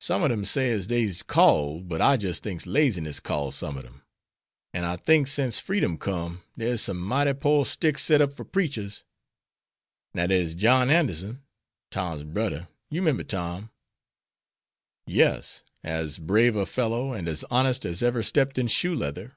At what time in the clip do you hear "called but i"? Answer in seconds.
1.22-2.16